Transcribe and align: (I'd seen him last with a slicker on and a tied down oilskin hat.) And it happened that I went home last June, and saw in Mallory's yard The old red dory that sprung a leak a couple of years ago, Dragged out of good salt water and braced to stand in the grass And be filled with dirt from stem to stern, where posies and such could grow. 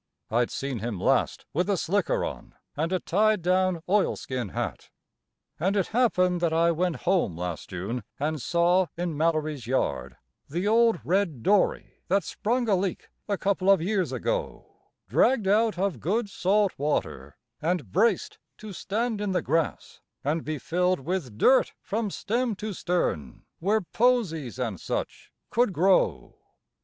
(I'd 0.31 0.49
seen 0.49 0.79
him 0.79 0.99
last 0.99 1.45
with 1.53 1.69
a 1.69 1.77
slicker 1.77 2.25
on 2.25 2.55
and 2.75 2.91
a 2.91 2.99
tied 2.99 3.43
down 3.43 3.83
oilskin 3.87 4.49
hat.) 4.49 4.89
And 5.59 5.75
it 5.75 5.89
happened 5.89 6.41
that 6.41 6.51
I 6.51 6.71
went 6.71 6.95
home 7.05 7.37
last 7.37 7.69
June, 7.69 8.03
and 8.19 8.41
saw 8.41 8.87
in 8.97 9.15
Mallory's 9.15 9.67
yard 9.67 10.17
The 10.49 10.67
old 10.67 10.99
red 11.03 11.43
dory 11.43 11.97
that 12.07 12.23
sprung 12.23 12.67
a 12.67 12.75
leak 12.75 13.09
a 13.27 13.37
couple 13.37 13.69
of 13.69 13.79
years 13.79 14.11
ago, 14.11 14.75
Dragged 15.07 15.47
out 15.47 15.77
of 15.77 15.99
good 15.99 16.31
salt 16.31 16.73
water 16.79 17.37
and 17.61 17.91
braced 17.91 18.39
to 18.57 18.73
stand 18.73 19.21
in 19.21 19.33
the 19.33 19.41
grass 19.43 20.01
And 20.23 20.43
be 20.43 20.57
filled 20.57 21.01
with 21.01 21.37
dirt 21.37 21.73
from 21.79 22.09
stem 22.09 22.55
to 22.55 22.73
stern, 22.73 23.43
where 23.59 23.81
posies 23.81 24.57
and 24.57 24.79
such 24.79 25.31
could 25.51 25.71
grow. 25.73 26.39